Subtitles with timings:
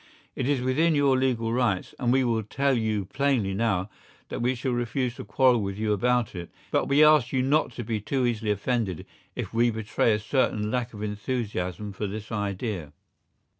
[0.35, 3.87] It is within your legal rights, and we will tell you plainly now
[4.29, 7.71] that we shall refuse to quarrel with you about it, but we ask you not
[7.73, 12.31] to be too easily offended if we betray a certain lack of enthusiasm for this
[12.31, 12.93] idea.